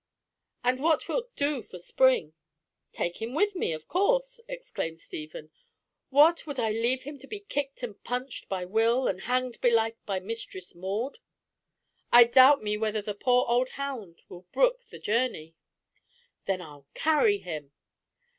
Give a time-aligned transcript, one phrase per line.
[0.63, 2.33] "And what wilt do for Spring!"
[2.91, 5.51] "Take him with me, of course!" exclaimed Stephen.
[6.09, 6.47] "What!
[6.47, 10.19] would I leave him to be kicked and pinched by Will, and hanged belike by
[10.19, 11.19] Mistress Maud?"
[12.11, 15.53] "I doubt me whether the poor old hound will brook the journey."
[16.45, 17.71] "Then I'll carry him!"